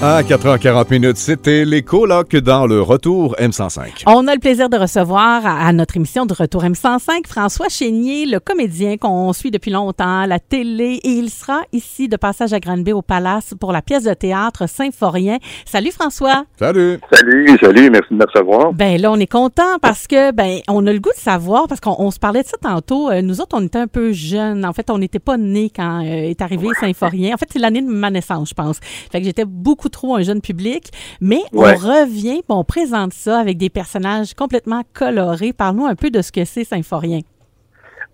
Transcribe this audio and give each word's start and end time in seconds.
À 0.00 0.22
4h40 0.22 0.92
minutes, 0.92 1.16
c'était 1.16 1.64
les 1.64 1.82
colocs 1.82 2.36
dans 2.36 2.68
le 2.68 2.80
retour 2.80 3.34
M105. 3.34 4.04
On 4.06 4.28
a 4.28 4.34
le 4.34 4.38
plaisir 4.38 4.68
de 4.68 4.76
recevoir 4.76 5.44
à 5.44 5.72
notre 5.72 5.96
émission 5.96 6.24
de 6.24 6.32
Retour 6.32 6.62
M105 6.62 7.26
François 7.26 7.68
Chénier, 7.68 8.24
le 8.24 8.38
comédien 8.38 8.96
qu'on 8.96 9.32
suit 9.32 9.50
depuis 9.50 9.72
longtemps 9.72 10.20
à 10.20 10.28
la 10.28 10.38
télé, 10.38 11.00
et 11.02 11.08
il 11.08 11.30
sera 11.30 11.62
ici 11.72 12.06
de 12.06 12.16
passage 12.16 12.52
à 12.52 12.60
Granby 12.60 12.92
au 12.92 13.02
Palace 13.02 13.54
pour 13.58 13.72
la 13.72 13.82
pièce 13.82 14.04
de 14.04 14.14
théâtre 14.14 14.68
Symphorien. 14.68 15.38
Salut 15.64 15.90
François. 15.90 16.44
Salut. 16.60 17.00
Salut, 17.12 17.58
salut, 17.60 17.90
merci 17.90 18.10
de 18.12 18.18
me 18.18 18.24
recevoir. 18.24 18.72
Ben 18.74 19.00
là, 19.00 19.10
on 19.10 19.18
est 19.18 19.26
content 19.26 19.80
parce 19.82 20.06
que 20.06 20.30
ben 20.30 20.60
on 20.68 20.86
a 20.86 20.92
le 20.92 21.00
goût 21.00 21.10
de 21.10 21.20
savoir 21.20 21.66
parce 21.66 21.80
qu'on 21.80 22.12
se 22.12 22.20
parlait 22.20 22.44
de 22.44 22.48
ça 22.48 22.56
tantôt. 22.62 23.10
Euh, 23.10 23.20
nous 23.20 23.40
autres, 23.40 23.56
on 23.58 23.64
était 23.64 23.80
un 23.80 23.88
peu 23.88 24.12
jeunes. 24.12 24.64
En 24.64 24.72
fait, 24.72 24.90
on 24.90 24.98
n'était 24.98 25.18
pas 25.18 25.36
nés 25.36 25.72
quand 25.74 26.04
euh, 26.04 26.30
est 26.30 26.40
arrivé 26.40 26.68
Symphorien. 26.78 27.34
En 27.34 27.36
fait, 27.36 27.48
c'est 27.50 27.58
l'année 27.58 27.82
de 27.82 27.90
ma 27.90 28.12
naissance, 28.12 28.50
je 28.50 28.54
pense. 28.54 28.78
Fait 29.10 29.18
que 29.18 29.24
j'étais 29.24 29.44
beaucoup 29.44 29.87
trop 29.88 30.16
un 30.16 30.22
jeune 30.22 30.40
public, 30.40 30.90
mais 31.20 31.40
Ouais. 31.52 31.74
on 31.74 31.74
revient, 31.76 32.42
on 32.48 32.64
présente 32.64 33.12
ça 33.12 33.38
avec 33.38 33.58
des 33.58 33.70
personnages 33.70 34.34
complètement 34.34 34.82
colorés. 34.94 35.52
Parle-nous 35.52 35.86
un 35.86 35.94
peu 35.94 36.10
de 36.10 36.22
ce 36.22 36.32
que 36.32 36.44
c'est 36.44 36.64
Symphorien. 36.64 37.20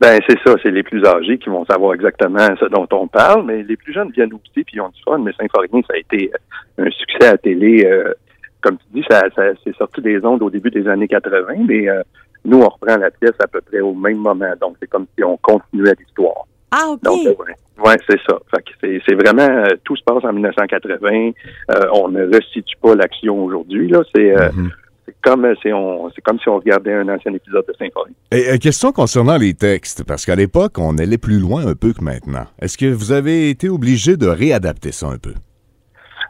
Ben 0.00 0.18
c'est 0.28 0.38
ça, 0.44 0.54
c'est 0.62 0.72
les 0.72 0.82
plus 0.82 1.04
âgés 1.06 1.38
qui 1.38 1.48
vont 1.48 1.64
savoir 1.66 1.94
exactement 1.94 2.46
ce 2.58 2.64
dont 2.66 2.86
on 2.90 3.06
parle, 3.06 3.44
mais 3.46 3.62
les 3.62 3.76
plus 3.76 3.92
jeunes 3.92 4.10
viennent 4.10 4.34
aussi 4.34 4.64
puis 4.64 4.74
ils 4.74 4.80
ont 4.80 4.88
du 4.88 5.00
fun. 5.04 5.18
Mais 5.18 5.32
Symphorien, 5.40 5.80
ça 5.88 5.94
a 5.94 5.98
été 5.98 6.32
euh, 6.78 6.86
un 6.86 6.90
succès 6.90 7.28
à 7.28 7.38
télé. 7.38 7.84
euh, 7.86 8.12
comme 8.60 8.76
tu 8.78 8.84
dis, 9.00 9.04
ça, 9.08 9.22
ça 9.36 9.42
c'est 9.62 9.76
sorti 9.76 10.00
des 10.00 10.24
ondes 10.24 10.42
au 10.42 10.50
début 10.50 10.70
des 10.70 10.88
années 10.88 11.06
80, 11.06 11.64
mais 11.68 11.88
euh, 11.88 12.02
nous 12.44 12.60
on 12.60 12.68
reprend 12.68 12.96
la 12.96 13.10
pièce 13.12 13.36
à 13.38 13.46
peu 13.46 13.60
près 13.60 13.80
au 13.80 13.94
même 13.94 14.16
moment. 14.18 14.52
Donc 14.60 14.76
c'est 14.80 14.88
comme 14.88 15.06
si 15.16 15.22
on 15.22 15.36
continuait 15.36 15.94
l'histoire. 15.98 16.44
Ah, 16.76 16.88
OK. 16.90 17.02
Donc, 17.02 17.26
euh, 17.26 17.30
ouais, 17.30 17.86
ouais, 17.86 17.96
c'est 18.08 18.18
ça. 18.28 18.36
Fait 18.50 18.62
que 18.62 18.70
c'est, 18.80 19.00
c'est 19.06 19.14
vraiment 19.14 19.48
euh, 19.48 19.76
tout 19.84 19.94
se 19.96 20.02
passe 20.04 20.24
en 20.24 20.32
1980. 20.32 21.30
Euh, 21.70 21.86
on 21.92 22.08
ne 22.08 22.22
restitue 22.24 22.76
pas 22.82 22.94
l'action 22.96 23.44
aujourd'hui. 23.44 23.88
Là, 23.88 24.02
c'est, 24.14 24.36
euh, 24.36 24.50
Mhm. 24.52 24.70
c'est 25.06 25.14
comme 25.22 25.46
c'est 25.62 25.72
on, 25.72 26.10
c'est 26.14 26.20
comme 26.22 26.38
si 26.40 26.48
on 26.48 26.56
regardait 26.56 26.94
un 26.94 27.08
ancien 27.08 27.32
épisode 27.32 27.64
de 27.68 27.74
Symphonie. 27.78 28.14
Et 28.32 28.50
euh, 28.50 28.56
question 28.58 28.90
concernant 28.92 29.36
les 29.36 29.54
textes, 29.54 30.02
parce 30.04 30.26
qu'à 30.26 30.34
l'époque, 30.34 30.78
on 30.78 30.98
allait 30.98 31.18
plus 31.18 31.38
loin 31.38 31.66
un 31.66 31.74
peu 31.74 31.92
que 31.92 32.02
maintenant. 32.02 32.46
Est-ce 32.60 32.76
que 32.78 32.86
vous 32.86 33.12
avez 33.12 33.50
été 33.50 33.68
obligé 33.68 34.16
de 34.16 34.26
réadapter 34.26 34.90
ça 34.92 35.06
un 35.08 35.18
peu? 35.18 35.34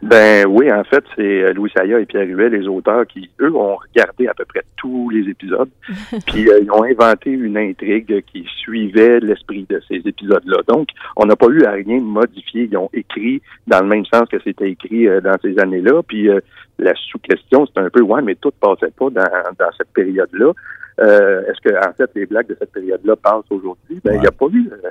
Ben 0.03 0.47
oui, 0.47 0.71
en 0.73 0.85
fait, 0.85 1.05
c'est 1.17 1.43
euh, 1.43 1.53
Louis 1.53 1.71
Saya 1.75 2.01
et 2.01 2.07
Pierre 2.07 2.27
Huet, 2.27 2.51
les 2.51 2.67
auteurs, 2.67 3.07
qui, 3.07 3.31
eux, 3.41 3.55
ont 3.55 3.77
regardé 3.77 4.27
à 4.27 4.35
peu 4.35 4.45
près 4.45 4.63
tous 4.77 5.11
les 5.11 5.29
épisodes. 5.31 5.71
puis 6.27 6.49
euh, 6.49 6.61
ils 6.63 6.71
ont 6.71 6.85
inventé 6.85 7.31
une 7.31 7.57
intrigue 7.57 8.23
qui 8.33 8.47
suivait 8.59 9.21
l'esprit 9.21 9.67
de 9.69 9.81
ces 9.89 10.03
épisodes-là. 10.05 10.59
Donc, 10.69 10.89
on 11.17 11.27
n'a 11.27 11.37
pas 11.37 11.49
eu 11.49 11.65
à 11.65 11.73
rien 11.73 12.01
modifier. 12.01 12.69
Ils 12.71 12.77
ont 12.77 12.91
écrit 12.93 13.43
dans 13.67 13.81
le 13.81 13.87
même 13.87 14.05
sens 14.07 14.29
que 14.29 14.39
c'était 14.43 14.71
écrit 14.71 15.07
euh, 15.07 15.21
dans 15.21 15.37
ces 15.43 15.59
années-là. 15.59 16.03
Puis 16.07 16.29
euh, 16.29 16.41
la 16.79 16.95
sous-question, 16.95 17.67
c'est 17.67 17.81
un 17.81 17.91
peu 17.91 18.03
ouais, 18.03 18.23
mais 18.23 18.35
tout 18.35 18.53
ne 18.63 18.69
passait 18.69 18.93
pas 18.93 19.11
dans, 19.11 19.53
dans 19.59 19.73
cette 19.77 19.93
période-là. 19.95 20.53
Euh, 21.01 21.43
Est-ce 21.49 21.61
que 21.61 21.75
en 21.77 21.93
fait 21.95 22.11
les 22.15 22.27
blagues 22.27 22.47
de 22.49 22.57
cette 22.59 22.73
période-là 22.73 23.17
passent 23.17 23.51
aujourd'hui? 23.51 24.01
Ben, 24.05 24.15
il 24.15 24.21
n'y 24.21 24.27
a 24.27 24.31
pas 24.31 24.47
eu. 24.53 24.69
euh, 24.73 24.91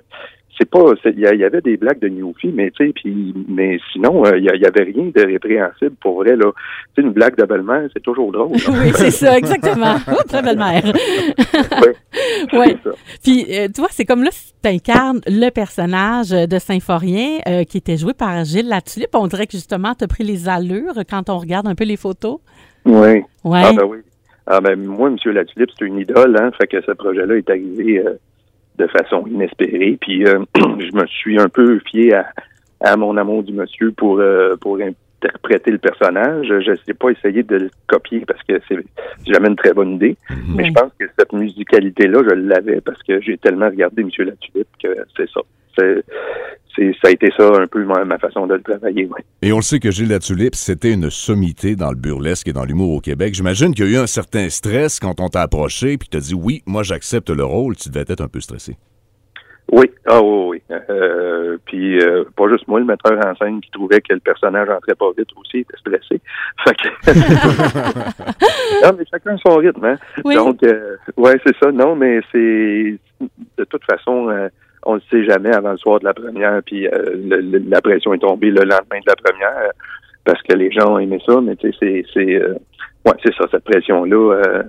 c'est 0.57 0.69
pas. 0.69 0.83
Il 1.05 1.19
y, 1.19 1.43
avait 1.43 1.61
des 1.61 1.77
blagues 1.77 1.97
de 1.99 2.09
Newfie, 2.09 2.51
mais 2.53 2.69
tu 2.71 2.85
sais, 2.85 2.93
puis 2.93 3.33
mais 3.47 3.79
sinon, 3.91 4.23
euh, 4.23 4.37
il 4.37 4.43
y, 4.43 4.49
a- 4.49 4.55
il 4.55 4.61
y 4.61 4.65
avait 4.67 4.83
rien 4.83 5.05
de 5.15 5.25
répréhensible 5.25 5.95
pour 5.99 6.17
vrai 6.21 6.35
là. 6.35 6.51
Tu 6.93 7.01
sais, 7.01 7.07
une 7.07 7.11
blague 7.13 7.35
de 7.37 7.43
belle-mère, 7.45 7.87
c'est 7.91 8.03
toujours 8.03 8.31
drôle. 8.31 8.51
oui, 8.53 8.91
c'est 8.93 9.09
ça, 9.09 9.35
exactement. 9.35 9.95
Très 10.27 10.43
belle 10.43 10.57
mère. 10.59 10.83
Ouais. 10.85 11.93
Ouais. 12.53 12.77
C'est 12.83 12.89
ça. 12.89 12.95
Puis, 13.23 13.45
euh, 13.49 13.67
tu 13.73 13.81
vois, 13.81 13.89
c'est 13.91 14.05
comme 14.05 14.23
là, 14.23 14.29
tu 14.31 14.69
incarnes 14.69 15.21
le 15.25 15.49
personnage 15.49 16.29
de 16.29 16.59
Symphorien 16.59 17.39
euh, 17.47 17.63
qui 17.63 17.78
était 17.78 17.97
joué 17.97 18.13
par 18.13 18.44
Gilles 18.44 18.67
Latulippe. 18.67 19.16
On 19.16 19.25
dirait 19.28 19.47
que 19.47 19.53
justement, 19.53 19.95
tu 19.95 20.03
as 20.03 20.07
pris 20.07 20.23
les 20.23 20.47
allures 20.47 20.94
quand 21.09 21.29
on 21.29 21.38
regarde 21.39 21.67
un 21.67 21.73
peu 21.75 21.85
les 21.85 21.97
photos. 21.97 22.38
Oui. 22.85 23.23
Ouais. 23.44 23.61
Ah 23.66 23.72
ben 23.73 23.85
oui. 23.88 23.99
Ah 24.45 24.59
ben 24.59 24.79
moi, 24.79 25.09
M. 25.09 25.17
Latulippe, 25.31 25.71
c'est 25.77 25.85
une 25.85 25.99
idole, 25.99 26.37
hein. 26.37 26.51
Fait 26.57 26.67
que 26.67 26.81
ce 26.81 26.91
projet-là 26.91 27.35
est 27.37 27.49
arrivé 27.49 27.99
euh, 27.99 28.15
de 28.77 28.87
façon 28.87 29.25
inespérée. 29.27 29.97
Puis 29.99 30.25
euh, 30.25 30.39
je 30.55 30.95
me 30.95 31.05
suis 31.07 31.39
un 31.39 31.49
peu 31.49 31.79
fié 31.79 32.13
à, 32.13 32.25
à 32.81 32.97
mon 32.97 33.15
amour 33.17 33.43
du 33.43 33.53
monsieur 33.53 33.91
pour 33.91 34.19
euh, 34.19 34.55
pour 34.57 34.77
interpréter 35.23 35.72
le 35.72 35.78
personnage. 35.78 36.47
Je 36.47 36.72
ne 36.72 36.75
sais 36.85 36.94
pas 36.94 37.09
essayer 37.09 37.44
de 37.44 37.56
le 37.56 37.69
copier 37.88 38.23
parce 38.28 38.41
que 38.44 38.59
c'est 38.67 38.78
jamais 39.31 39.50
une 39.50 39.56
très 39.56 39.73
bonne 39.73 39.94
idée. 39.94 40.17
Mais 40.47 40.63
Ouais. 40.63 40.69
je 40.69 40.73
pense 40.73 40.91
que 41.00 41.06
cette 41.17 41.34
musicalité-là, 41.34 42.19
je 42.29 42.34
l'avais 42.35 42.81
parce 42.81 43.01
que 43.03 43.22
j'ai 43.22 43.38
tellement 43.38 43.67
regardé 43.69 44.01
M. 44.01 44.09
Latulippe 44.19 44.67
que 44.81 44.89
c'est 45.17 45.29
ça. 45.29 45.41
C'est, 45.78 46.03
c'est, 46.75 46.91
ça 47.01 47.07
a 47.07 47.11
été 47.11 47.31
ça 47.35 47.50
un 47.59 47.66
peu 47.66 47.84
ma, 47.84 48.06
ma 48.06 48.19
façon 48.19 48.45
de 48.45 48.53
le 48.53 48.61
travailler, 48.61 49.06
ouais. 49.07 49.22
Et 49.41 49.51
on 49.51 49.57
le 49.57 49.61
sait 49.63 49.79
que 49.79 49.89
Gilles 49.89 50.09
Latulippe, 50.09 50.53
c'était 50.56 50.91
une 50.94 51.09
sommité 51.09 51.75
dans 51.75 51.90
le 51.90 51.95
burlesque 51.97 52.47
et 52.47 52.53
dans 52.53 52.63
l'humour 52.66 52.91
au 52.94 53.00
Québec. 53.00 53.34
J'imagine 53.34 53.73
qu'il 53.73 53.85
y 53.85 53.95
a 53.95 54.00
eu 54.00 54.03
un 54.03 54.07
certain 54.07 54.50
stress 54.50 55.00
quand 55.00 55.19
on 55.19 55.29
t'a 55.29 55.41
approché 55.41 55.97
puis 55.97 56.07
t'as 56.09 56.19
dit 56.19 56.35
oui, 56.35 56.61
moi 56.67 56.84
j'accepte 56.84 57.29
le 57.31 57.44
rôle. 57.44 57.75
Tu 57.75 57.90
devais 57.90 58.05
être 58.07 58.22
un 58.22 58.28
peu 58.28 58.40
stressé. 58.40 58.75
Oui, 59.75 59.89
ah 60.06 60.22
oui, 60.22 60.61
oui. 60.69 60.78
Euh, 60.89 61.57
puis 61.66 62.00
euh, 62.00 62.25
pas 62.38 62.47
juste 62.47 62.67
moi, 62.67 62.79
le 62.79 62.85
metteur 62.85 63.13
en 63.25 63.35
scène 63.35 63.59
qui 63.59 63.72
trouvait 63.72 64.01
que 64.01 64.13
le 64.13 64.19
personnage 64.19 64.69
entrait 64.69 64.94
pas 64.94 65.09
vite 65.17 65.29
aussi, 65.35 65.59
était 65.59 65.78
stressé. 65.78 66.22
Fait 66.63 66.75
que... 66.75 66.89
non, 68.85 68.95
mais 68.97 69.03
chacun 69.09 69.35
son 69.38 69.56
rythme, 69.57 69.84
hein. 69.85 69.95
Oui. 70.23 70.35
Donc, 70.35 70.61
euh, 70.63 70.95
ouais, 71.17 71.39
c'est 71.44 71.56
ça. 71.57 71.72
Non, 71.72 71.95
mais 71.95 72.19
c'est 72.31 72.97
de 73.57 73.63
toute 73.63 73.84
façon, 73.85 74.29
euh, 74.29 74.47
on 74.85 74.95
ne 74.95 75.01
sait 75.09 75.23
jamais 75.25 75.56
avant 75.56 75.72
le 75.72 75.78
soir 75.78 76.00
de 76.00 76.05
la 76.05 76.13
première, 76.13 76.61
puis 76.63 76.88
euh, 76.88 76.91
le- 77.16 77.41
le- 77.41 77.63
la 77.69 77.81
pression 77.81 78.13
est 78.13 78.19
tombée 78.19 78.51
le 78.51 78.61
lendemain 78.61 79.00
de 79.00 79.07
la 79.07 79.16
première 79.16 79.57
euh, 79.57 79.69
parce 80.23 80.41
que 80.44 80.53
les 80.55 80.72
gens 80.72 80.94
ont 80.94 81.00
aimé 81.00 81.19
ça, 81.25 81.41
mais 81.41 81.55
tu 81.55 81.72
sais, 81.72 81.78
c'est, 81.79 82.03
c'est, 82.13 82.35
euh, 82.35 82.53
ouais, 83.07 83.13
c'est 83.25 83.34
ça, 83.34 83.45
cette 83.50 83.63
pression-là. 83.63 84.63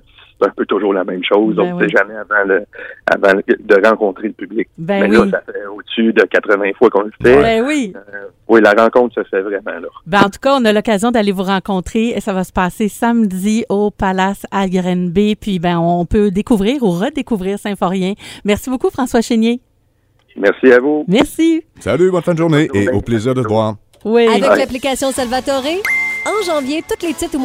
Toujours 0.75 0.93
la 0.93 1.05
même 1.05 1.23
chose. 1.25 1.57
Ben 1.57 1.63
on 1.63 1.77
ne 1.77 1.83
oui. 1.83 1.91
sait 1.91 1.97
jamais 1.99 2.15
avant, 2.15 2.45
le, 2.47 2.65
avant 3.07 3.33
le- 3.35 3.45
de 3.59 3.87
rencontrer 3.89 4.29
le 4.29 4.33
public. 4.35 4.69
Ben 4.79 5.09
Mais 5.09 5.17
oui. 5.19 5.31
là, 5.31 5.39
ça 5.47 5.53
fait 5.53 5.67
au-dessus 5.67 6.13
de 6.13 6.23
80 6.23 6.73
fois 6.79 6.91
qu'on 6.91 7.03
le 7.03 7.11
fait. 7.23 7.37
Ben 7.43 7.65
oui. 7.67 7.93
Euh, 7.97 8.27
oui, 8.49 8.61
la 8.63 8.73
rencontre 8.73 9.15
se 9.15 9.25
fait 9.29 9.41
vraiment 9.43 9.79
là. 9.81 9.89
Ben, 10.07 10.21
en 10.21 10.31
tout 10.31 10.41
cas, 10.41 10.57
on 10.61 10.65
a 10.65 10.73
l'occasion 10.73 11.11
d'aller 11.11 11.33
vous 11.33 11.43
rencontrer. 11.43 12.15
Ça 12.21 12.33
va 12.33 12.45
se 12.45 12.53
passer 12.53 12.89
samedi 12.89 13.65
au 13.69 13.91
Palace 13.91 14.47
à 14.51 14.69
Grenby. 14.69 15.37
Puis, 15.37 15.59
ben, 15.59 15.79
on 15.79 16.05
peut 16.07 16.31
découvrir 16.31 16.83
ou 16.83 16.91
redécouvrir 16.91 17.59
Symphorien. 17.59 18.15
Merci 18.45 18.71
beaucoup, 18.71 18.91
François 18.91 19.21
Chénier. 19.21 19.61
Merci 20.37 20.73
à 20.73 20.81
vous. 20.81 21.05
Merci. 21.07 21.65
Salut, 21.79 22.11
bonne 22.11 22.23
fin 22.23 22.33
de 22.33 22.39
journée 22.39 22.69
et 22.75 22.89
au 22.91 23.01
plaisir 23.01 23.35
de 23.35 23.43
te 23.43 23.49
voir. 23.49 23.77
Oui. 24.05 24.27
Avec 24.27 24.59
l'application 24.59 25.11
Salvatore, 25.13 25.63
en 26.27 26.45
janvier, 26.45 26.83
toutes 26.89 27.03
les 27.03 27.15
titres 27.15 27.37
ou 27.37 27.39